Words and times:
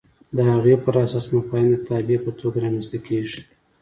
د 0.35 0.37
هغې 0.51 0.75
پر 0.83 0.93
اساس 1.05 1.25
مفاهیم 1.35 1.67
د 1.71 1.75
تابع 1.87 2.17
په 2.25 2.31
توګه 2.39 2.57
رامنځته 2.65 2.99
کېږي. 3.07 3.41